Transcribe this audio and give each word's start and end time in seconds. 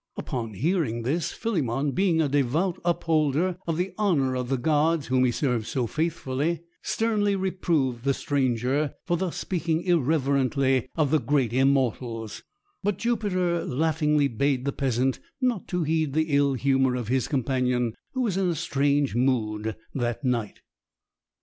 Upon 0.17 0.55
hearing 0.55 1.03
this, 1.03 1.31
Philemon, 1.31 1.91
being 1.91 2.21
a 2.23 2.27
devout 2.27 2.81
upholder 2.83 3.59
of 3.67 3.77
the 3.77 3.93
honour 3.99 4.35
of 4.35 4.49
the 4.49 4.57
gods 4.57 5.05
whom 5.05 5.25
he 5.25 5.31
served 5.31 5.67
so 5.67 5.85
faithfully, 5.85 6.61
sternly 6.81 7.35
reproved 7.35 8.03
the 8.03 8.15
stranger 8.15 8.95
for 9.05 9.15
thus 9.15 9.37
speaking 9.37 9.83
irreverently 9.83 10.89
of 10.95 11.11
the 11.11 11.19
great 11.19 11.53
Immortals; 11.53 12.41
but 12.81 12.97
Jupiter 12.97 13.63
laughingly 13.63 14.27
bade 14.27 14.65
the 14.65 14.73
peasant 14.73 15.19
not 15.39 15.67
to 15.67 15.83
heed 15.83 16.13
the 16.13 16.35
ill 16.35 16.55
humour 16.55 16.95
of 16.95 17.07
his 17.09 17.27
companion, 17.27 17.93
who 18.13 18.21
was 18.23 18.37
in 18.37 18.49
a 18.49 18.55
strange 18.55 19.13
mood 19.13 19.75
that 19.93 20.23
night. 20.25 20.61